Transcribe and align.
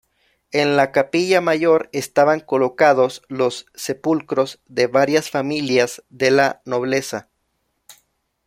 En 0.51 0.77
la 0.77 0.91
capilla 0.91 1.41
mayor 1.41 1.87
estaban 1.91 2.39
colocados 2.39 3.21
los 3.27 3.67
sepulcros 3.75 4.59
de 4.65 4.87
varias 4.87 5.29
familias 5.29 6.01
de 6.09 6.31
la 6.31 6.63
nobleza. 6.65 7.29